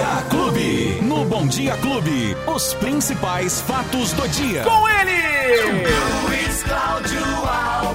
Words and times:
Dia 0.00 0.24
Clube. 0.30 0.98
No 1.02 1.26
Bom 1.26 1.46
Dia 1.46 1.76
Clube, 1.76 2.34
os 2.46 2.72
principais 2.72 3.60
fatos 3.60 4.14
do 4.14 4.26
dia. 4.28 4.62
Com 4.62 4.88
ele! 4.88 5.88
Luiz 6.24 6.62
Cláudio 6.62 7.22
Alba. 7.46 7.89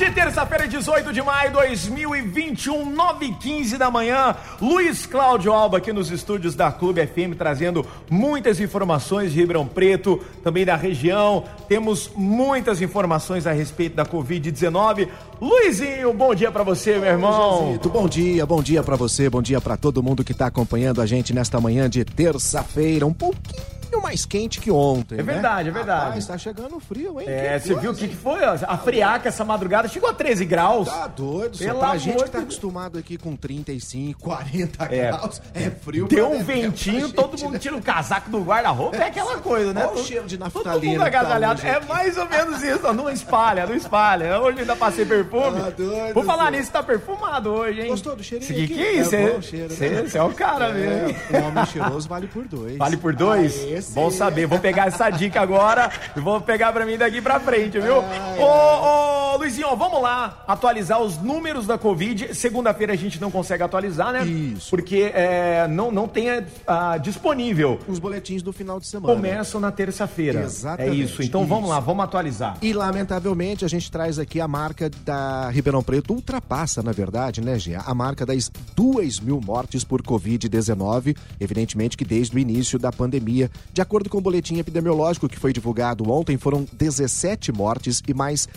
Hoje, 0.00 0.12
terça-feira, 0.12 0.68
18 0.68 1.12
de 1.12 1.20
maio 1.20 1.50
de 1.50 1.56
2021, 1.56 2.88
9 2.88 3.26
e 3.26 3.32
15 3.32 3.76
da 3.76 3.90
manhã. 3.90 4.36
Luiz 4.62 5.04
Cláudio 5.04 5.52
Alba 5.52 5.78
aqui 5.78 5.92
nos 5.92 6.12
estúdios 6.12 6.54
da 6.54 6.70
Clube 6.70 7.04
FM, 7.04 7.36
trazendo 7.36 7.84
muitas 8.08 8.60
informações 8.60 9.32
de 9.32 9.40
Ribeirão 9.40 9.66
Preto, 9.66 10.20
também 10.44 10.64
da 10.64 10.76
região. 10.76 11.42
Temos 11.68 12.12
muitas 12.14 12.80
informações 12.80 13.44
a 13.44 13.50
respeito 13.50 13.96
da 13.96 14.06
Covid-19. 14.06 15.08
Luizinho, 15.40 16.14
bom 16.14 16.32
dia 16.32 16.52
para 16.52 16.62
você, 16.62 16.96
meu 16.96 17.10
irmão. 17.10 17.76
Bom 17.92 18.08
dia, 18.08 18.46
bom 18.46 18.62
dia 18.62 18.84
para 18.84 18.94
você, 18.94 19.28
bom 19.28 19.42
dia 19.42 19.60
para 19.60 19.76
todo 19.76 20.00
mundo 20.00 20.22
que 20.22 20.32
tá 20.32 20.46
acompanhando 20.46 21.02
a 21.02 21.06
gente 21.06 21.34
nesta 21.34 21.60
manhã 21.60 21.90
de 21.90 22.04
terça-feira, 22.04 23.04
um 23.04 23.12
pouquinho 23.12 23.77
mais 24.02 24.24
quente 24.26 24.60
que 24.60 24.70
ontem. 24.70 25.14
É 25.16 25.18
né? 25.18 25.32
verdade, 25.32 25.68
é 25.68 25.72
verdade. 25.72 26.04
Rapaz, 26.06 26.26
tá 26.26 26.38
chegando 26.38 26.78
frio, 26.80 27.20
hein? 27.20 27.26
É, 27.28 27.58
você 27.58 27.74
viu 27.74 27.90
o 27.90 27.94
que, 27.94 28.08
que 28.08 28.16
foi? 28.16 28.40
ó? 28.44 28.56
A 28.66 28.78
friaca 28.78 29.28
essa 29.28 29.44
madrugada 29.44 29.88
chegou 29.88 30.08
a 30.08 30.14
13 30.14 30.44
graus. 30.44 30.88
Tá 30.88 31.06
doido, 31.06 31.56
só 31.56 31.64
Pelo 31.64 31.78
pra 31.78 31.88
amor 31.88 31.98
gente 31.98 32.24
que 32.24 32.30
tá 32.30 32.38
acostumado 32.38 32.98
aqui 32.98 33.16
com 33.18 33.34
35, 33.36 34.20
40 34.20 34.84
É. 34.84 35.06
graus, 35.08 35.40
é 35.54 35.70
frio. 35.70 36.06
Deu 36.08 36.30
um 36.32 36.42
ventinho, 36.42 37.10
todo 37.12 37.30
gente, 37.32 37.44
mundo 37.44 37.52
né? 37.54 37.58
tira 37.58 37.76
o 37.76 37.82
casaco 37.82 38.30
do 38.30 38.40
guarda-roupa, 38.42 38.96
é 38.96 39.06
aquela 39.08 39.38
coisa, 39.38 39.72
né? 39.72 39.82
Olha 39.82 39.90
o 39.90 39.94
Todo- 39.94 40.06
cheiro 40.06 40.26
de 40.26 40.38
Todo 40.38 40.54
naftalina 40.54 40.92
mundo 40.92 41.04
que 41.04 41.10
tá 41.10 41.18
agasalhado. 41.20 41.60
hoje 41.60 41.68
É 41.68 41.80
mais 41.80 42.16
ou 42.16 42.28
menos 42.28 42.62
isso, 42.62 42.80
ó, 42.84 42.92
não 42.92 43.10
espalha, 43.10 43.66
não 43.66 43.74
espalha. 43.74 44.40
Hoje 44.40 44.60
ainda 44.60 44.76
passei 44.76 45.04
perfume. 45.04 45.60
Ah, 45.64 45.70
doido, 45.70 46.14
Vou 46.14 46.24
falar 46.24 46.50
nisso, 46.52 46.70
tá 46.70 46.82
perfumado 46.82 47.50
hoje, 47.50 47.80
hein? 47.82 47.88
Gostou 47.88 48.14
do 48.16 48.22
cheirinho 48.22 48.52
Que 48.54 48.68
que 48.68 48.82
é 48.82 48.92
isso? 48.94 49.14
É 49.14 49.30
Você 49.32 49.42
cheiro, 49.42 49.74
né? 50.04 50.10
é 50.14 50.22
o 50.22 50.32
cara 50.32 50.72
mesmo. 50.72 51.16
É, 51.32 51.38
um 51.40 51.46
homem 51.48 51.66
cheiroso 51.66 52.08
vale 52.08 52.26
por 52.26 52.44
dois. 52.46 52.76
Vale 52.76 52.96
por 52.96 53.14
dois? 53.14 53.58
Aê, 53.64 53.80
Bom 53.90 54.10
saber. 54.10 54.46
Vou 54.46 54.58
pegar 54.58 54.88
essa 54.88 55.10
dica 55.10 55.40
agora 55.40 55.90
e 56.16 56.20
vou 56.20 56.40
pegar 56.40 56.72
pra 56.72 56.84
mim 56.84 56.96
daqui 56.96 57.20
pra 57.20 57.40
frente, 57.40 57.78
viu? 57.78 57.96
Ô, 57.96 58.44
ô, 58.44 59.17
Luizinho, 59.38 59.74
vamos 59.76 60.02
lá 60.02 60.44
atualizar 60.46 61.00
os 61.00 61.16
números 61.18 61.66
da 61.66 61.78
Covid. 61.78 62.34
Segunda-feira 62.34 62.92
a 62.92 62.96
gente 62.96 63.20
não 63.20 63.30
consegue 63.30 63.62
atualizar, 63.62 64.12
né? 64.12 64.26
Isso. 64.26 64.70
Porque 64.70 65.10
é, 65.14 65.66
não, 65.68 65.90
não 65.90 66.08
tem 66.08 66.28
ah, 66.66 66.98
disponível. 66.98 67.78
Os 67.86 67.98
boletins 67.98 68.42
do 68.42 68.52
final 68.52 68.80
de 68.80 68.86
semana. 68.86 69.14
Começam 69.14 69.60
na 69.60 69.70
terça-feira. 69.70 70.42
Exatamente, 70.42 70.90
É 70.90 70.94
isso. 70.94 71.22
Então 71.22 71.46
vamos 71.46 71.64
isso. 71.64 71.72
lá, 71.72 71.80
vamos 71.80 72.04
atualizar. 72.04 72.58
E 72.60 72.72
lamentavelmente 72.72 73.64
a 73.64 73.68
gente 73.68 73.90
traz 73.90 74.18
aqui 74.18 74.40
a 74.40 74.48
marca 74.48 74.90
da 75.04 75.48
Ribeirão 75.50 75.82
Preto, 75.82 76.12
ultrapassa 76.12 76.82
na 76.82 76.92
verdade, 76.92 77.40
né, 77.40 77.58
Gia? 77.58 77.80
A 77.80 77.94
marca 77.94 78.26
das 78.26 78.50
2 78.74 79.20
mil 79.20 79.40
mortes 79.40 79.84
por 79.84 80.02
Covid-19, 80.02 81.16
evidentemente 81.38 81.96
que 81.96 82.04
desde 82.04 82.36
o 82.36 82.38
início 82.38 82.78
da 82.78 82.90
pandemia. 82.90 83.50
De 83.72 83.80
acordo 83.80 84.10
com 84.10 84.18
o 84.18 84.20
boletim 84.20 84.58
epidemiológico 84.58 85.28
que 85.28 85.38
foi 85.38 85.52
divulgado 85.52 86.10
ontem, 86.10 86.36
foram 86.36 86.66
17 86.72 87.52
mortes 87.52 88.02
e 88.06 88.14
mais 88.14 88.48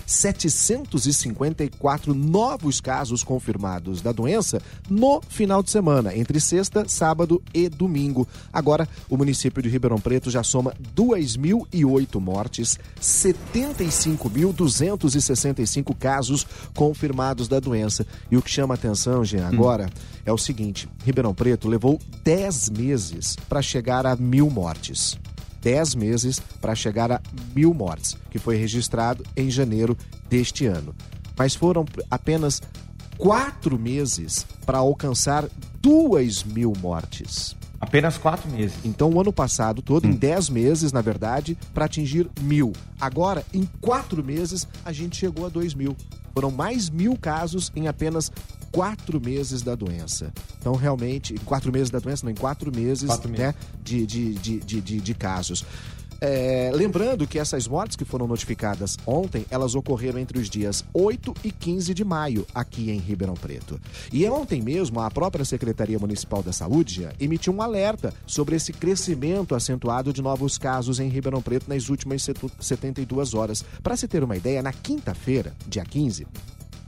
754 0.71 2.13
novos 2.13 2.79
casos 2.79 3.21
confirmados 3.23 3.99
da 4.01 4.13
doença 4.13 4.61
no 4.89 5.21
final 5.27 5.61
de 5.61 5.69
semana, 5.69 6.15
entre 6.15 6.39
sexta, 6.39 6.87
sábado 6.87 7.43
e 7.53 7.67
domingo. 7.67 8.25
Agora, 8.53 8.87
o 9.09 9.17
município 9.17 9.61
de 9.61 9.67
Ribeirão 9.67 9.99
Preto 9.99 10.31
já 10.31 10.43
soma 10.43 10.73
2.008 10.95 12.21
mortes, 12.21 12.79
75.265 13.01 15.93
casos 15.97 16.47
confirmados 16.73 17.49
da 17.49 17.59
doença. 17.59 18.07
E 18.29 18.37
o 18.37 18.41
que 18.41 18.49
chama 18.49 18.75
atenção, 18.75 19.25
Jean, 19.25 19.47
agora 19.47 19.89
é 20.25 20.31
o 20.31 20.37
seguinte: 20.37 20.87
Ribeirão 21.03 21.33
Preto 21.33 21.67
levou 21.67 21.99
10 22.23 22.69
meses 22.69 23.35
para 23.49 23.61
chegar 23.61 24.05
a 24.05 24.15
mil 24.15 24.49
mortes. 24.49 25.19
10 25.61 25.95
meses 25.95 26.39
para 26.59 26.75
chegar 26.75 27.11
a 27.11 27.21
mil 27.55 27.73
mortes, 27.73 28.17
que 28.29 28.39
foi 28.39 28.57
registrado 28.57 29.23
em 29.35 29.49
janeiro 29.49 29.97
deste 30.29 30.65
ano. 30.65 30.95
Mas 31.37 31.55
foram 31.55 31.85
apenas 32.09 32.61
quatro 33.17 33.77
meses 33.77 34.45
para 34.65 34.79
alcançar 34.79 35.47
duas 35.79 36.43
mil 36.43 36.73
mortes. 36.81 37.55
Apenas 37.79 38.15
quatro 38.15 38.49
meses. 38.51 38.77
Então, 38.85 39.09
o 39.09 39.19
ano 39.19 39.33
passado 39.33 39.81
todo, 39.81 40.05
em 40.05 40.11
10 40.11 40.49
meses, 40.49 40.91
na 40.91 41.01
verdade, 41.01 41.57
para 41.73 41.85
atingir 41.85 42.29
mil. 42.39 42.73
Agora, 42.99 43.43
em 43.51 43.67
quatro 43.81 44.23
meses, 44.23 44.67
a 44.85 44.91
gente 44.91 45.17
chegou 45.17 45.47
a 45.47 45.49
dois 45.49 45.73
mil. 45.73 45.95
Foram 46.31 46.51
mais 46.51 46.91
mil 46.91 47.17
casos 47.17 47.71
em 47.75 47.87
apenas 47.87 48.31
quatro 48.71 49.19
meses 49.19 49.61
da 49.61 49.75
doença. 49.75 50.31
Então, 50.59 50.73
realmente, 50.75 51.33
quatro 51.45 51.71
meses 51.71 51.89
da 51.89 51.99
doença, 51.99 52.25
não, 52.25 52.31
em 52.31 52.35
quatro 52.35 52.71
meses, 52.75 53.07
Quatro 53.07 53.29
meses. 53.29 53.45
né, 53.45 53.55
de, 53.83 54.05
de, 54.05 54.33
de, 54.35 54.59
de, 54.81 55.01
de- 55.01 55.13
casos. 55.13 55.65
É, 56.23 56.69
lembrando 56.71 57.25
que 57.25 57.39
essas 57.39 57.67
mortes 57.67 57.97
que 57.97 58.05
foram 58.05 58.27
notificadas 58.27 58.95
ontem, 59.07 59.43
elas 59.49 59.73
ocorreram 59.73 60.19
entre 60.19 60.37
os 60.37 60.51
dias 60.51 60.85
8 60.93 61.33
e 61.43 61.51
15 61.51 61.95
de 61.95 62.03
maio, 62.05 62.45
aqui 62.53 62.91
em 62.91 62.99
Ribeirão 62.99 63.33
Preto. 63.33 63.81
E 64.13 64.23
ontem 64.29 64.61
mesmo, 64.61 64.99
a 64.99 65.09
própria 65.09 65.43
Secretaria 65.43 65.97
Municipal 65.97 66.43
da 66.43 66.53
Saúde 66.53 67.07
emitiu 67.19 67.51
um 67.51 67.59
alerta 67.59 68.13
sobre 68.27 68.55
esse 68.55 68.71
crescimento 68.71 69.55
acentuado 69.55 70.13
de 70.13 70.21
novos 70.21 70.59
casos 70.59 70.99
em 70.99 71.09
Ribeirão 71.09 71.41
Preto 71.41 71.67
nas 71.67 71.89
últimas 71.89 72.21
setu- 72.21 72.51
72 72.59 73.33
horas. 73.33 73.65
Para 73.81 73.97
se 73.97 74.07
ter 74.07 74.23
uma 74.23 74.37
ideia, 74.37 74.61
na 74.61 74.71
quinta-feira, 74.71 75.55
dia 75.67 75.83
15, 75.83 76.27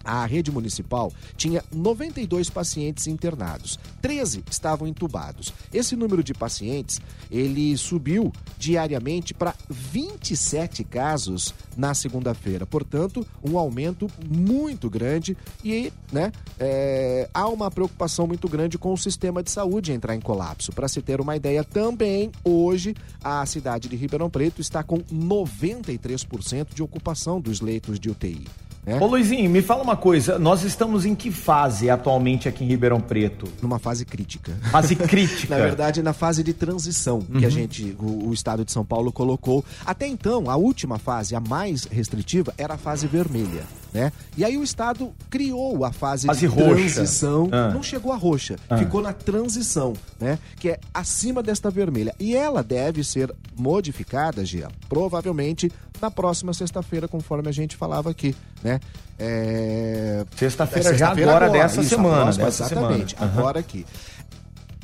a 0.03 0.25
rede 0.25 0.51
municipal 0.51 1.11
tinha 1.37 1.63
92 1.71 2.49
pacientes 2.49 3.07
internados, 3.07 3.79
13 4.01 4.43
estavam 4.49 4.87
entubados. 4.87 5.53
Esse 5.73 5.95
número 5.95 6.23
de 6.23 6.33
pacientes, 6.33 6.99
ele 7.31 7.75
subiu 7.77 8.31
diariamente 8.57 9.33
para 9.33 9.55
27 9.69 10.83
casos 10.83 11.53
na 11.75 11.93
segunda-feira. 11.93 12.65
Portanto, 12.65 13.25
um 13.43 13.57
aumento 13.57 14.09
muito 14.29 14.89
grande 14.89 15.37
e, 15.63 15.91
né, 16.11 16.31
é, 16.59 17.29
há 17.33 17.47
uma 17.47 17.71
preocupação 17.71 18.27
muito 18.27 18.47
grande 18.47 18.77
com 18.77 18.93
o 18.93 18.97
sistema 18.97 19.41
de 19.41 19.51
saúde 19.51 19.91
entrar 19.91 20.15
em 20.15 20.21
colapso. 20.21 20.71
Para 20.71 20.87
se 20.87 21.01
ter 21.01 21.21
uma 21.21 21.35
ideia, 21.35 21.63
também 21.63 22.31
hoje 22.43 22.95
a 23.23 23.45
cidade 23.45 23.87
de 23.87 23.95
Ribeirão 23.95 24.29
Preto 24.29 24.61
está 24.61 24.83
com 24.83 24.99
93% 24.99 26.73
de 26.73 26.83
ocupação 26.83 27.39
dos 27.39 27.61
leitos 27.61 27.99
de 27.99 28.09
UTI. 28.09 28.45
Né? 28.85 28.99
Ô 28.99 29.05
Luizinho, 29.07 29.49
me 29.49 29.61
fala 29.61 29.81
uma 29.83 29.95
coisa. 29.95 30.37
Nós 30.37 30.63
estamos 30.63 31.05
em 31.05 31.15
que 31.15 31.31
fase 31.31 31.89
atualmente 31.89 32.47
aqui 32.49 32.63
em 32.63 32.67
Ribeirão 32.67 32.99
Preto? 32.99 33.47
numa 33.61 33.79
fase 33.79 34.03
crítica. 34.05 34.51
Fase 34.71 34.95
crítica. 34.97 35.55
Na 35.57 35.63
verdade, 35.63 36.01
na 36.03 36.13
fase 36.13 36.43
de 36.43 36.53
transição 36.53 37.21
que 37.21 37.45
a 37.45 37.49
gente, 37.49 37.95
o, 37.99 38.27
o 38.29 38.33
estado 38.33 38.65
de 38.65 38.71
São 38.71 38.83
Paulo 38.85 39.11
colocou. 39.11 39.63
Até 39.85 40.07
então, 40.07 40.49
a 40.49 40.55
última 40.55 40.97
fase, 40.99 41.35
a 41.35 41.39
mais 41.39 41.85
restritiva, 41.85 42.53
era 42.57 42.73
a 42.73 42.77
fase 42.77 43.07
vermelha, 43.07 43.63
né? 43.93 44.11
E 44.37 44.43
aí 44.43 44.57
o 44.57 44.63
estado 44.63 45.11
criou 45.29 45.85
a 45.85 45.91
fase, 45.91 46.27
Fase 46.27 46.39
de 46.41 46.45
roxa. 46.47 46.75
transição. 46.75 47.49
Ah. 47.51 47.71
Não 47.73 47.81
chegou 47.83 48.11
a 48.11 48.15
roxa, 48.17 48.55
ficou 48.77 49.01
na 49.01 49.13
transição, 49.13 49.93
né? 50.19 50.37
Que 50.59 50.69
é 50.69 50.79
acima 50.93 51.41
desta 51.41 51.69
vermelha. 51.69 52.13
E 52.19 52.35
ela 52.35 52.61
deve 52.63 53.03
ser 53.03 53.33
modificada, 53.55 54.43
Gia, 54.45 54.67
provavelmente 54.89 55.71
na 56.03 56.11
próxima 56.11 56.53
sexta-feira, 56.53 57.07
conforme 57.07 57.47
a 57.47 57.51
gente 57.51 57.77
falava 57.77 58.09
aqui, 58.09 58.35
né? 58.61 58.79
É... 59.17 60.25
Sexta-feira 60.35 60.89
É 60.89 60.97
já 60.97 61.11
agora, 61.11 61.49
dessa 61.49 61.79
isso, 61.79 61.91
semana. 61.91 62.23
próxima, 62.23 62.45
dessa 62.45 62.65
exatamente, 62.65 63.15
semana. 63.15 63.31
Aham. 63.31 63.39
agora 63.39 63.59
aqui. 63.59 63.85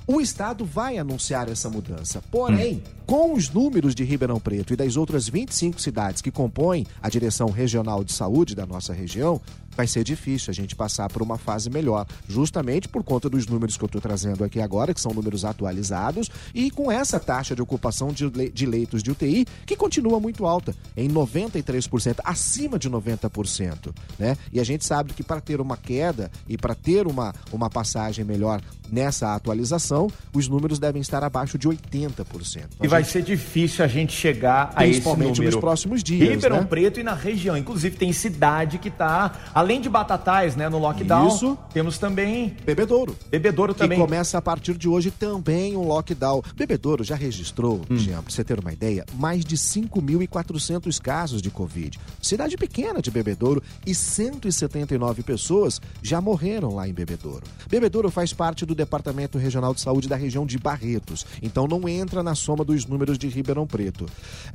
O 0.07 0.22
Estado 0.22 0.66
vai 0.66 0.97
anunciar 0.97 1.50
essa 1.50 1.69
mudança. 1.69 2.24
Porém, 2.31 2.81
com 3.09 3.34
os 3.34 3.50
números 3.50 3.96
de 3.96 4.03
Ribeirão 4.03 4.40
Preto 4.40 4.72
e 4.72 4.75
das 4.75 4.96
outras 4.96 5.28
25 5.28 5.81
cidades 5.81 6.22
que 6.22 6.30
compõem 6.30 6.86
a 7.02 7.09
Direção 7.09 7.50
Regional 7.50 8.03
de 8.03 8.14
Saúde 8.14 8.53
da 8.53 8.68
nossa 8.68 8.94
região, 8.94 9.42
vai 9.75 9.88
ser 9.88 10.03
difícil 10.03 10.52
a 10.52 10.53
gente 10.53 10.75
passar 10.75 11.09
por 11.09 11.24
uma 11.24 11.36
fase 11.38 11.72
melhor. 11.72 12.06
Justamente 12.28 12.88
por 12.88 13.03
conta 13.03 13.28
dos 13.28 13.48
números 13.48 13.78
que 13.78 13.84
eu 13.84 13.88
estou 13.88 14.00
trazendo 14.02 14.44
aqui 14.44 14.60
agora, 14.62 14.94
que 14.94 15.01
são 15.01 15.12
números 15.13 15.44
atualizados, 15.44 16.30
e 16.54 16.69
com 16.69 16.92
essa 16.92 17.19
taxa 17.19 17.56
de 17.56 17.62
ocupação 17.63 18.10
de, 18.10 18.28
le- 18.28 18.50
de 18.51 18.66
leitos 18.68 19.01
de 19.01 19.10
UTI, 19.10 19.48
que 19.66 19.75
continua 19.75 20.19
muito 20.19 20.45
alta, 20.45 20.75
em 20.95 21.10
93%, 21.10 22.18
acima 22.24 22.78
de 22.78 22.89
90%. 22.89 23.92
Né? 24.19 24.38
E 24.54 24.60
a 24.60 24.63
gente 24.63 24.86
sabe 24.86 25.13
que 25.13 25.24
para 25.24 25.42
ter 25.42 25.60
uma 25.62 25.78
queda 25.78 26.30
e 26.48 26.57
para 26.57 26.75
ter 26.75 27.07
uma, 27.07 27.34
uma 27.51 27.69
passagem 27.69 28.24
melhor 28.25 28.62
nessa 28.92 29.34
atualização, 29.34 30.10
os 30.34 30.48
números 30.48 30.78
devem 30.78 31.01
estar 31.01 31.24
abaixo 31.24 31.57
de 31.57 31.68
80%. 31.69 32.66
E 32.84 32.88
vai 32.88 32.99
vai 33.00 33.04
ser 33.06 33.22
difícil 33.24 33.84
a 33.84 33.88
gente 33.88 34.12
chegar 34.12 34.74
a 34.75 34.84
esse 34.84 34.96
Principalmente 35.00 35.38
número. 35.38 35.51
nos 35.56 35.62
próximos 35.62 36.04
dias, 36.04 36.30
Ribeirão 36.31 36.57
né? 36.57 36.66
Preto 36.66 37.00
e 37.00 37.04
na 37.04 37.13
região. 37.13 37.56
Inclusive, 37.56 37.96
tem 37.96 38.12
cidade 38.12 38.78
que 38.78 38.90
tá, 38.90 39.31
além 39.54 39.80
de 39.80 39.88
Batatais, 39.90 40.56
né, 40.57 40.68
no 40.68 40.78
lockdown, 40.78 41.30
Isso. 41.30 41.57
temos 41.74 41.98
também 41.98 42.57
Bebedouro. 42.66 43.16
Bebedouro 43.31 43.74
Que 43.74 43.80
também. 43.80 43.98
começa 43.98 44.38
a 44.38 44.42
partir 44.42 44.78
de 44.78 44.90
hoje 44.90 45.12
também 45.12 45.78
um 45.78 45.84
lockdown. 45.88 46.42
Bebedouro 46.57 47.01
já 47.04 47.16
registrou, 47.16 47.81
Hum. 47.90 47.96
Jean, 47.98 48.22
pra 48.22 48.30
você 48.34 48.44
ter 48.44 48.60
uma 48.60 48.74
ideia, 48.74 49.06
mais 49.13 49.46
de 49.46 49.56
5.400 49.56 51.00
casos 51.01 51.42
de 51.42 51.50
Covid. 51.50 51.98
Cidade 52.22 52.57
pequena 52.57 53.01
de 53.01 53.10
Bebedouro 53.10 53.63
e 53.86 53.96
179 53.96 55.24
pessoas 55.24 55.80
já 56.04 56.19
morreram 56.19 56.75
lá 56.75 56.86
em 56.88 56.94
Bebedouro. 56.94 57.44
Bebedouro 57.69 58.12
faz 58.12 58.34
parte 58.34 58.66
do 58.66 58.75
Departamento 58.75 59.38
Regional 59.38 59.74
de 59.74 59.80
Saúde 59.80 60.10
da 60.10 60.18
região 60.18 60.46
de 60.46 60.57
Barretos, 60.57 61.25
então 61.42 61.66
não 61.66 61.88
entra 61.88 62.22
na 62.22 62.36
soma 62.36 62.66
dos 62.66 62.86
números 62.89 63.18
de 63.18 63.27
Ribeirão 63.27 63.68
Preto. 63.68 64.06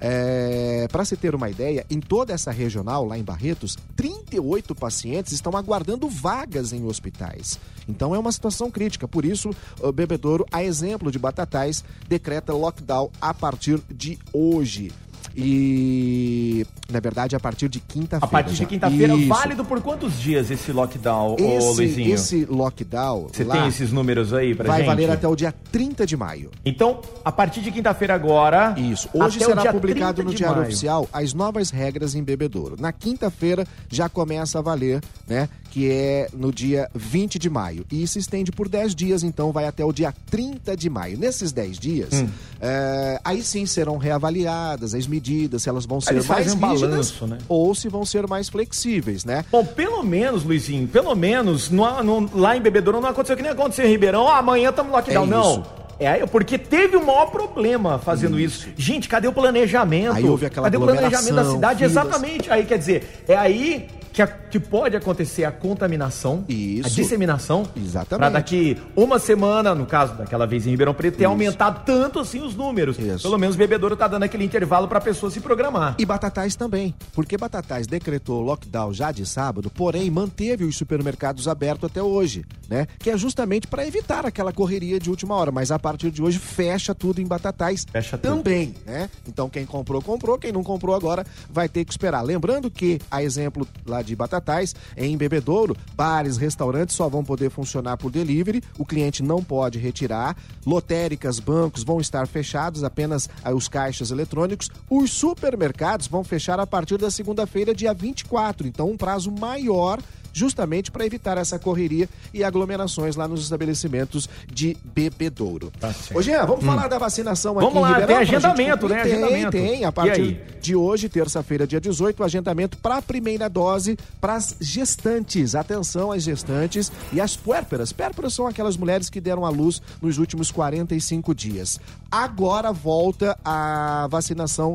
É, 0.01 0.87
para 0.91 1.05
se 1.05 1.17
ter 1.17 1.35
uma 1.35 1.49
ideia, 1.49 1.87
em 1.89 2.01
toda 2.01 2.33
essa 2.33 2.51
regional, 2.51 3.07
lá 3.07 3.17
em 3.17 3.23
Barretos, 3.23 3.77
38 3.97 4.75
pacientes 4.75 5.33
estão 5.33 5.57
aguardando 5.57 6.09
vagas 6.09 6.73
em 6.73 6.85
hospitais. 6.85 7.59
Então 7.89 8.15
é 8.15 8.19
uma 8.19 8.33
situação 8.33 8.71
crítica. 8.71 9.07
Por 9.07 9.25
isso, 9.25 9.51
o 9.81 9.93
Bebedouro, 9.93 10.47
a 10.51 10.63
exemplo 10.63 11.11
de 11.11 11.19
Batatais, 11.19 11.85
decreta 12.09 12.53
lockdown 12.53 13.11
a 13.21 13.33
partir 13.33 13.81
de 13.91 14.19
hoje. 14.33 14.93
E, 15.37 16.67
na 16.91 17.01
verdade, 17.01 17.35
a 17.35 17.41
partir 17.41 17.69
de 17.69 17.81
quinta-feira. 17.81 18.25
A 18.25 18.29
partir 18.29 18.55
de 18.55 18.67
quinta-feira, 18.67 19.15
válido 19.27 19.65
por 19.65 19.81
quantos 19.81 20.19
dias 20.21 20.51
esse 20.51 20.71
lockdown, 20.73 21.33
ô 21.33 21.59
Esse, 21.59 21.77
Luizinho? 21.77 22.15
esse 22.15 22.45
lockdown 22.45 23.29
Você 23.33 23.45
tem 23.45 23.67
esses 23.67 23.91
números 23.93 24.33
aí 24.33 24.55
pra 24.55 24.67
vai 24.69 24.79
gente? 24.79 24.87
valer 24.87 25.11
até 25.11 25.27
o 25.27 25.35
dia 25.35 25.53
30 25.73 26.07
de 26.07 26.17
maio. 26.17 26.51
Então, 26.65 27.01
a 27.25 27.33
partir 27.33 27.61
de 27.63 27.71
quinta-feira 27.73 28.15
agora. 28.15 28.75
Isso. 28.79 29.09
Hoje 29.13 29.39
será 29.41 29.73
publicado 29.73 30.17
30 30.23 30.31
no 30.31 30.35
Diário 30.35 30.57
maio. 30.59 30.69
Oficial 30.69 31.09
as 31.13 31.35
novas 31.35 31.71
regras 31.71 32.15
em 32.15 32.23
Bebedouro. 32.23 32.77
Na 32.79 32.93
quinta-feira 32.93 33.67
já 33.89 34.09
começa 34.09 34.59
a 34.59 34.63
valer, 34.63 35.01
né? 35.27 35.49
Que 35.75 35.91
é 35.91 36.29
no 36.33 36.53
dia 36.53 36.89
20 36.95 37.37
de 37.37 37.51
maio. 37.51 37.85
E 37.91 38.07
se 38.07 38.21
estende 38.21 38.53
por 38.53 38.69
10 38.69 38.95
dias, 38.95 39.25
então 39.25 39.51
vai 39.51 39.67
até 39.67 39.85
o 39.85 39.93
dia 39.93 40.15
30 40.31 40.77
de 40.77 40.89
maio. 40.89 41.19
Nesses 41.19 41.51
10 41.51 41.81
dias, 41.81 42.13
Hum. 42.13 42.29
é, 42.61 43.21
aí 43.25 43.43
sim 43.43 43.67
serão 43.67 43.97
reavaliadas 43.97 44.95
as 44.95 45.05
medidas, 45.09 45.65
se 45.65 45.69
elas 45.69 45.85
vão 45.85 46.01
ser 46.01 46.15
eles 46.15 46.29
mais 46.29 46.53
um 46.55 46.57
balanço, 46.57 47.27
né? 47.27 47.39
ou 47.49 47.75
se 47.75 47.89
vão 47.89 48.05
ser 48.05 48.25
mais 48.29 48.49
flexíveis, 48.49 49.25
né? 49.25 49.45
Bom, 49.51 49.65
pelo 49.65 50.05
menos, 50.05 50.45
Luizinho, 50.45 50.87
pelo 50.87 51.13
menos 51.17 51.69
no- 51.71 52.03
no- 52.05 52.31
lá 52.39 52.57
em 52.57 52.61
Bebedouro 52.61 53.01
não 53.01 53.09
aconteceu 53.09 53.35
que 53.37 53.43
nem 53.43 53.51
aconteceu 53.51 53.85
em 53.85 53.89
Ribeirão. 53.89 54.29
Ah, 54.29 54.39
amanhã 54.39 54.71
estamos 54.71 54.93
no 54.93 54.97
lockdown. 54.97 55.25
É 55.25 55.29
não. 55.29 55.53
isso. 55.55 55.63
É, 55.97 56.27
porque 56.27 56.59
teve 56.59 56.97
o 56.97 57.07
maior 57.07 57.27
problema 57.27 58.01
fazendo 58.01 58.39
isso. 58.39 58.67
Gente, 58.77 59.09
cadê 59.09 59.29
o 59.29 59.33
planejamento? 59.33 60.13
Aí 60.17 60.25
houve 60.25 60.45
aquela 60.47 60.67
Cadê 60.67 60.77
o 60.77 60.81
planejamento 60.81 61.35
da 61.37 61.45
cidade? 61.45 61.85
Exatamente. 61.85 62.51
Aí, 62.51 62.65
quer 62.65 62.79
dizer, 62.79 63.23
é 63.29 63.37
aí 63.37 63.87
que, 64.15 64.23
a- 64.23 64.27
que 64.27 64.59
pode 64.61 64.97
acontecer 64.97 65.45
a 65.45 65.51
contaminação, 65.53 66.45
Isso. 66.49 66.87
a 66.87 66.91
disseminação. 66.91 67.65
Exatamente. 67.77 68.19
Pra 68.19 68.31
daqui 68.31 68.77
uma 68.97 69.19
semana, 69.19 69.75
no 69.75 69.85
caso 69.85 70.15
daquela 70.15 70.47
vez 70.47 70.67
em 70.67 70.71
Ribeirão 70.71 70.95
Preto, 70.95 71.17
ter 71.17 71.25
Isso. 71.25 71.31
aumentado 71.31 71.85
tanto 71.85 72.21
assim 72.21 72.41
os 72.41 72.55
números. 72.55 72.99
Isso. 72.99 73.23
Pelo 73.23 73.37
menos 73.39 73.57
o 73.57 73.59
Bebedouro 73.59 73.97
tá 73.97 74.07
dando 74.09 74.23
aquele 74.23 74.45
intervalo 74.45 74.87
pra 74.89 75.01
pessoa 75.01 75.31
se 75.31 75.41
programar. 75.41 75.97
E 75.99 76.07
Batatais 76.07 76.55
também, 76.57 76.95
porque 77.13 77.37
Batatais 77.37 77.87
decretou 77.87 78.41
lockdown 78.41 78.93
já 78.95 79.11
de 79.11 79.27
sábado, 79.27 79.69
porém 79.69 80.09
manteve 80.11 80.65
os 80.65 80.77
supermercados 80.77 81.49
abertos 81.49 81.91
até 81.91 82.03
hoje, 82.03 82.45
né? 82.69 82.87
Que 83.01 83.11
é 83.11 83.19
justamente 83.19 83.67
para 83.67 83.85
evitar 83.87 84.25
aquela 84.25 84.53
correria 84.53 85.01
de 85.01 85.11
última 85.11 85.35
hora, 85.35 85.51
mas 85.51 85.71
a 85.73 85.79
partir 85.79 86.11
de 86.13 86.23
hoje 86.23 86.39
fecha 86.39 86.95
tudo 86.95 87.21
em 87.21 87.27
Batatais 87.27 87.85
Fecha 87.91 88.17
tudo. 88.17 88.37
também, 88.37 88.75
né? 88.87 89.11
Então 89.27 89.49
quem 89.51 89.67
comprou, 89.67 90.01
comprou, 90.01 90.39
quem 90.39 90.53
não 90.53 90.63
comprou 90.63 90.95
agora 90.95 91.27
vai 91.51 91.69
ter 91.69 91.85
que 91.85 91.91
esperar. 91.93 92.23
Lembrando 92.23 92.71
que, 92.71 93.01
a 93.11 93.21
exemplo 93.21 93.67
lá 93.85 94.04
de 94.05 94.15
Batatais, 94.15 94.75
em 94.97 95.17
Bebedouro, 95.17 95.77
bares, 95.97 96.37
restaurantes 96.37 96.95
só 96.95 97.09
vão 97.09 97.25
poder 97.25 97.51
funcionar 97.51 97.97
por 97.97 98.11
delivery, 98.11 98.63
o 98.79 98.85
cliente 98.85 99.23
não 99.23 99.43
pode 99.43 99.79
retirar, 99.79 100.37
lotéricas, 100.67 101.39
bancos 101.39 101.83
vão 101.83 102.01
estar 102.01 102.27
fechados, 102.27 102.85
apenas 102.85 103.29
ah, 103.43 103.53
os 103.53 103.69
caixas 103.69 104.11
eletrônicos, 104.11 104.71
os 104.89 105.11
supermercados 105.11 106.07
vão 106.07 106.23
fechar 106.23 106.61
a 106.61 106.67
partir 106.67 106.99
da 106.99 107.11
segunda-feira, 107.11 107.75
dia 107.75 107.95
24, 107.95 108.67
então 108.67 108.91
um 108.91 108.97
prazo 108.97 109.33
maior 109.33 109.99
justamente 110.35 110.91
para 110.91 111.07
evitar 111.07 111.39
essa 111.39 111.59
correria 111.59 112.07
e 112.35 112.45
aglomerações 112.45 113.17
lá 113.17 113.27
nos 113.27 113.43
estabelecimentos 113.43 114.29
de 114.53 114.77
bebedouro. 114.85 115.73
Tá 115.81 115.93
certo. 115.93 116.19
Ô, 116.19 116.21
Jean, 116.23 116.45
vamos 116.45 116.65
falar 116.65 116.89
da 116.89 116.99
vacinação 116.99 117.55
Vamos 117.55 117.69
aqui 117.71 117.79
em 117.79 117.81
lá, 117.81 117.89
Ribeirão? 117.89 118.07
tem 118.07 118.17
pra 118.17 118.25
gente 118.25 118.37
agendamento, 118.37 118.89
né? 118.89 119.03
Tem, 119.03 119.13
Agendamento. 119.13 119.51
tem. 119.53 119.85
A 119.85 119.93
partir 119.93 120.41
de 120.61 120.75
hoje, 120.77 121.09
terça-feira, 121.09 121.67
dia 121.67 121.81
18, 121.81 122.21
o 122.21 122.25
agendamento 122.25 122.77
para 122.79 122.97
a 122.97 123.03
primeira 123.03 123.49
dose 123.49 123.97
para 124.21 124.35
as 124.35 124.57
gestantes. 124.61 125.55
Atenção 125.55 126.11
às 126.11 126.23
gestantes 126.25 126.91
e 127.13 127.21
às 127.21 127.37
puérperas. 127.37 127.93
Puérperas 127.93 128.35
são 128.35 128.47
aquelas 128.47 128.77
mulheres 128.77 129.09
que 129.09 129.21
deram 129.21 129.47
à 129.47 129.49
luz 129.51 129.81
nos 130.03 130.19
últimos 130.19 130.51
45 130.51 131.35
dias. 131.35 131.79
Agora 132.11 132.73
volta 132.73 133.39
a 133.45 134.09
vacinação 134.11 134.75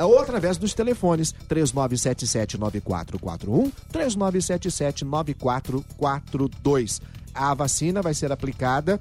ou 0.03 0.19
através 0.19 0.57
dos 0.57 0.73
telefones 0.73 1.33
3977-9441, 1.49 3.71
3977-9442. 6.49 7.01
A 7.33 7.53
vacina 7.53 8.01
vai 8.01 8.13
ser 8.13 8.31
aplicada 8.31 8.99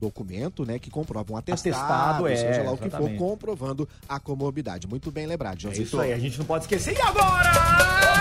documento, 0.04 0.66
né, 0.66 0.78
que 0.80 0.90
comprova 0.90 1.32
um 1.34 1.38
atestado, 1.38 1.74
Atestado, 1.74 2.28
é, 2.28 2.36
seja 2.36 2.64
lá 2.64 2.72
o 2.74 2.78
que 2.78 2.90
for, 2.90 3.10
comprovando 3.16 3.88
a 4.08 4.20
comorbidade. 4.20 4.88
Muito 4.88 5.12
bem 5.12 5.26
lembrado, 5.26 5.58
É 5.58 5.62
Joãozito. 5.62 5.88
isso 5.88 6.00
aí, 6.00 6.12
a 6.14 6.20
gente 6.20 6.38
não 6.38 6.46
pode 6.46 6.66
esquecer. 6.66 6.94
E 6.98 7.02
agora? 7.02 8.13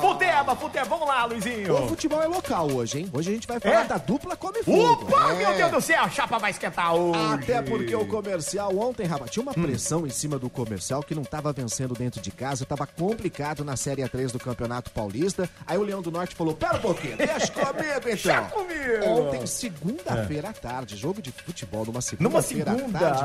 Futeba, 0.00 0.56
futeba, 0.56 0.84
vamos 0.86 1.06
lá, 1.08 1.24
Luizinho. 1.24 1.74
O 1.84 1.88
futebol 1.88 2.22
é 2.22 2.26
local 2.26 2.70
hoje, 2.70 3.00
hein? 3.00 3.10
Hoje 3.12 3.30
a 3.30 3.34
gente 3.34 3.46
vai 3.46 3.60
falar 3.60 3.82
É? 3.82 3.84
da 3.84 3.98
dupla 3.98 4.36
Come 4.36 4.62
Fogo. 4.62 5.04
Opa, 5.04 5.30
É. 5.32 5.34
meu 5.34 5.54
Deus 5.54 5.70
do 5.70 5.80
céu, 5.80 6.02
a 6.02 6.08
chapa 6.10 6.38
vai 6.38 6.50
esquentar 6.50 6.94
hoje. 6.94 7.18
Até 7.34 7.62
porque 7.62 7.94
o 7.94 8.06
comercial 8.06 8.76
ontem, 8.78 9.06
rapaz, 9.06 9.30
tinha 9.30 9.42
uma 9.42 9.52
pressão 9.54 10.06
em 10.06 10.10
cima 10.10 10.38
do 10.38 10.48
comercial 10.48 11.02
que 11.02 11.14
não 11.14 11.24
tava 11.24 11.52
vencendo 11.52 11.94
dentro 11.94 12.20
de 12.20 12.30
casa, 12.30 12.64
tava 12.64 12.86
complicado 12.86 13.64
na 13.64 13.76
Série 13.76 14.02
A3 14.02 14.30
do 14.32 14.38
Campeonato 14.38 14.90
Paulista. 14.90 15.48
Aí 15.66 15.76
o 15.78 15.82
Leão 15.82 16.00
do 16.02 16.10
Norte 16.10 16.34
falou: 16.34 16.54
pera 16.54 16.76
um 16.76 16.80
pouquinho, 16.80 17.16
deixa 17.16 17.48
comigo 17.52 17.68
então. 17.98 18.00
Deixa 18.04 18.40
comigo. 18.42 19.04
Ontem, 19.06 19.46
segunda-feira 19.46 20.48
à 20.50 20.52
tarde, 20.52 20.96
jogo 20.96 21.20
de 21.20 21.32
futebol 21.32 21.84
numa 21.84 21.98
Numa 22.18 22.42
segunda-feira 22.42 22.72
à 22.72 22.74
segunda, 22.76 22.98
tarde. 22.98 23.22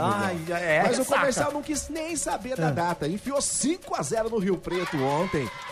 ai, 0.51 0.61
é, 0.61 0.83
Mas 0.83 0.99
o 0.99 1.05
comercial 1.05 1.51
não 1.51 1.61
quis 1.61 1.89
nem 1.89 2.15
saber 2.15 2.55
da 2.57 2.69
data. 2.71 3.07
Enfiou 3.07 3.37
5x0 3.39 4.29
no 4.29 4.37
Rio 4.39 4.57
Preto 4.57 4.97
ontem. 4.97 5.12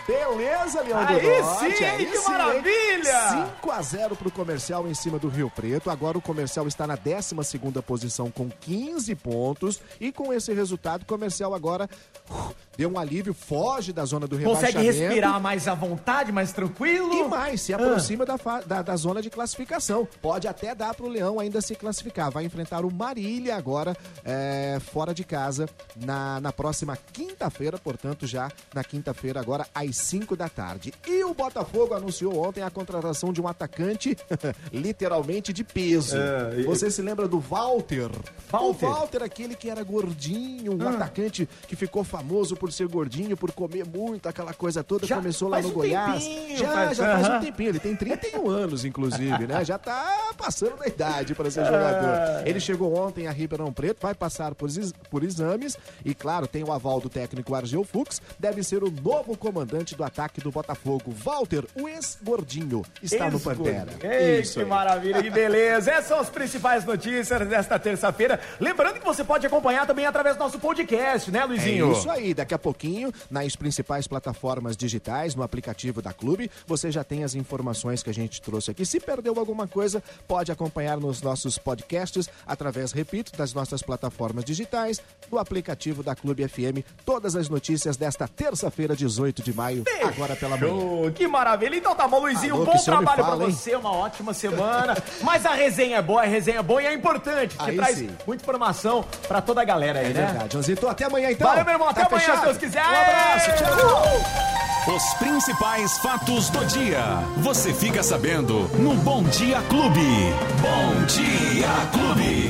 Beleza, 0.08 0.82
Leão 0.82 1.06
do 1.06 1.14
Aí 1.14 1.42
Norte. 1.42 1.78
sim, 1.78 1.84
aí 1.84 2.06
que 2.06 2.18
sim, 2.18 2.32
maravilha! 2.32 3.48
5 3.60 3.72
a 3.72 3.82
0 3.82 4.16
pro 4.16 4.32
comercial 4.32 4.88
em 4.88 4.94
cima 4.94 5.18
do 5.20 5.30
Rio 5.30 5.50
Preto. 5.50 5.90
Agora 5.90 6.18
o 6.18 6.22
comercial 6.22 6.68
está 6.68 6.86
na 6.88 6.96
12 6.96 7.36
posição 7.82 8.30
com 8.32 8.50
15 8.50 9.16
pontos. 9.16 9.80
E 10.00 10.12
com 10.12 10.34
esse 10.34 10.54
resultado, 10.54 11.04
o 11.04 11.06
comercial 11.06 11.54
agora 11.54 11.90
uh, 12.30 12.56
deu 12.78 12.90
um 12.90 12.98
alívio, 12.98 13.34
foge 13.34 13.92
da 13.94 14.04
zona 14.06 14.26
do 14.28 14.38
Consegue 14.40 14.78
rebaixamento. 14.78 15.00
respirar 15.04 15.40
mais 15.42 15.68
à 15.68 15.74
vontade, 15.74 16.32
mais 16.32 16.52
tranquilo? 16.52 17.14
E 17.14 17.28
mais, 17.28 17.62
se 17.62 17.74
aproxima 17.74 18.26
da, 18.26 18.38
fa- 18.38 18.62
da, 18.62 18.82
da 18.82 18.96
zona 18.96 19.22
de 19.22 19.30
classificação. 19.30 20.08
Pode 20.22 20.48
até 20.48 20.74
dar 20.74 20.94
pro 20.96 21.08
Leão 21.08 21.40
ainda 21.40 21.62
se 21.62 21.76
classificar. 21.76 22.32
Vai 22.32 22.46
enfrentar 22.46 22.84
o 22.86 22.92
Marília 22.94 23.56
agora, 23.56 23.96
é, 24.24 24.80
fora 24.92 25.14
de 25.14 25.24
casa, 25.24 25.68
na, 25.96 26.40
na 26.42 26.52
próxima 26.52 26.98
quinta-feira, 27.14 27.78
portanto, 27.78 28.26
já 28.26 28.50
na 28.74 28.84
quinta-feira, 28.84 29.40
agora 29.40 29.68
às 29.76 29.96
5 29.98 30.36
da 30.36 30.48
tarde. 30.50 30.94
E 31.08 31.24
o 31.24 31.34
Botafogo 31.34 31.94
anunciou 31.94 32.38
ontem 32.48 32.62
a 32.64 32.70
contratação 32.70 33.32
de 33.34 33.42
um 33.42 33.48
atacante, 33.48 34.18
literalmente 34.72 35.54
de 35.54 35.64
peso. 35.64 36.18
É, 36.18 36.60
e- 36.60 36.64
Você 36.64 36.90
se 36.90 37.02
lembra 37.02 37.28
do 37.28 37.40
Walter? 37.40 38.10
Walter? 38.50 38.86
O 38.86 38.90
Walter, 38.94 39.24
aquele 39.24 39.56
que 39.56 39.70
era 39.70 39.84
gordinho, 39.84 40.74
um 40.74 40.88
Ah. 40.88 40.92
atacante 40.92 41.48
que 41.68 41.76
ficou 41.76 42.04
famoso 42.04 42.56
por 42.62 42.72
ser 42.72 42.88
gordinho, 42.88 43.36
por 43.36 43.52
comer 43.52 43.84
muito, 43.88 44.30
aquela 44.30 44.54
coisa 44.54 44.84
toda. 44.84 45.08
Já 45.08 45.16
Começou 45.16 45.50
lá 45.50 45.60
no 45.64 45.70
um 45.70 45.72
Goiás. 45.72 46.24
tempinho, 46.24 46.58
já, 46.60 46.72
faz- 46.72 46.98
já 46.98 47.18
faz 47.20 47.28
um 47.30 47.40
tempinho. 47.40 47.70
Ele 47.70 47.80
tem 47.80 47.96
31 47.96 48.48
anos, 48.48 48.86
inclusive, 48.86 49.48
né? 49.48 49.66
Já 49.66 49.80
tá 49.80 50.32
passando 50.38 50.78
da 50.78 50.86
idade 50.86 51.34
para 51.34 51.50
ser 51.50 51.66
jogador. 51.66 52.46
Ele 52.48 52.60
chegou 52.60 52.96
ontem 52.96 53.26
a 53.26 53.32
Ribeirão 53.32 53.74
Preto, 53.74 53.98
vai 54.00 54.14
passar 54.14 54.54
por, 54.54 54.70
ex- 54.70 54.94
por 55.10 55.24
exames 55.24 55.76
e, 56.06 56.14
claro, 56.14 56.46
tem 56.46 56.64
o 56.64 56.72
aval 56.72 57.02
do 57.02 57.10
técnico 57.10 57.56
Argel 57.56 57.84
Fux. 57.84 58.22
Deve 58.38 58.62
ser 58.62 58.84
o 58.84 58.92
novo 58.92 59.36
comandante 59.36 59.96
do 59.96 60.04
ataque 60.04 60.40
do 60.40 60.52
Botafogo. 60.52 61.12
Walter, 61.24 61.66
o 61.76 61.90
ex-gordinho, 61.90 62.84
está 63.02 63.28
no 63.32 63.40
Pantera. 63.40 63.90
Ei, 64.04 64.42
Isso 64.42 64.54
que 64.54 64.60
aí. 64.60 64.66
maravilha, 64.66 65.24
que 65.24 65.32
beleza. 65.32 65.90
Essas 65.92 66.06
são 66.10 66.20
as 66.20 66.30
principais 66.30 66.86
notícias 66.86 67.48
desta 67.48 67.80
terça-feira. 67.80 68.40
Lembrando 68.60 69.00
que 69.00 69.06
você 69.06 69.24
pode 69.24 69.48
acompanhar 69.48 69.88
também 69.88 70.06
através 70.06 70.36
do 70.36 70.40
nosso 70.44 70.60
podcast, 70.60 71.32
né, 71.32 71.40
É 71.40 71.46
Luizinho? 71.46 71.92
isso 71.94 72.10
aí, 72.10 72.36
daqui 72.36 72.51
a 72.54 72.60
pouquinho, 72.60 73.12
nas 73.30 73.56
principais 73.56 74.08
plataformas 74.08 74.76
digitais, 74.78 75.36
no 75.36 75.44
aplicativo 75.44 76.02
da 76.02 76.14
Clube, 76.14 76.50
você 76.68 76.92
já 76.92 77.04
tem 77.04 77.24
as 77.24 77.36
informações 77.36 78.02
que 78.04 78.10
a 78.10 78.14
gente 78.14 78.42
trouxe 78.42 78.72
aqui. 78.72 78.86
Se 78.86 79.00
perdeu 79.00 79.34
alguma 79.38 79.68
coisa, 79.68 80.04
pode 80.28 80.52
acompanhar 80.52 80.98
nos 80.98 81.22
nossos 81.22 81.58
podcasts, 81.58 82.30
através, 82.46 82.92
repito, 82.92 83.32
das 83.38 83.54
nossas 83.54 83.82
plataformas 83.82 84.44
digitais, 84.46 85.00
do 85.30 85.38
aplicativo 85.38 86.04
da 86.04 86.16
Clube 86.16 86.48
FM, 86.48 86.86
todas 87.06 87.36
as 87.36 87.50
notícias 87.50 87.98
desta 87.98 88.28
terça-feira, 88.28 88.96
18 88.96 89.42
de 89.44 89.54
maio, 89.54 89.84
agora 90.04 90.36
pela 90.36 90.58
manhã. 90.58 91.12
Que 91.12 91.28
maravilha. 91.28 91.76
Então 91.76 91.96
tá 91.96 92.08
bom, 92.08 92.20
Luizinho, 92.20 92.56
Alô, 92.56 92.66
bom 92.66 92.72
que 92.78 92.84
trabalho 92.86 93.44
hein? 93.44 93.52
você, 93.52 93.76
uma 93.76 93.92
ótima 93.92 94.34
semana. 94.34 94.96
Mas 95.22 95.46
a 95.46 95.54
resenha 95.54 95.98
é 95.98 96.02
boa, 96.02 96.22
a 96.22 96.26
resenha 96.26 96.60
é 96.60 96.64
boa 96.64 96.82
e 96.82 96.86
é 96.88 96.94
importante. 96.94 97.56
Te 97.58 97.64
Aí 97.70 97.76
traz 97.76 97.98
sim. 97.98 98.10
muita 98.28 98.44
informação 98.44 99.04
pra 99.28 99.42
toda 99.42 99.62
a 99.62 99.66
galera 99.66 100.00
aí, 100.00 100.08
É 100.08 100.14
né? 100.14 100.26
verdade, 100.26 100.54
Joãozito. 100.54 100.88
Até 100.88 101.06
amanhã, 101.06 101.32
então. 101.32 101.48
Valeu, 101.48 101.66
meu 101.66 101.74
irmão. 101.74 101.88
Até 101.90 102.02
Tá 102.02 102.08
amanhã, 102.08 102.22
fechado? 102.26 102.41
Se 102.42 102.46
Deus 102.46 102.58
quiser. 102.58 102.84
Um 102.84 103.02
abraço, 103.02 103.52
tchau. 103.54 104.96
Os 104.96 105.14
principais 105.20 105.98
fatos 106.00 106.50
do 106.50 106.66
dia. 106.66 107.04
Você 107.38 107.72
fica 107.72 108.02
sabendo 108.02 108.68
no 108.80 108.96
Bom 108.96 109.24
Dia 109.24 109.62
Clube. 109.70 110.34
Bom 110.60 111.06
Dia 111.06 111.70
Clube. 111.92 112.41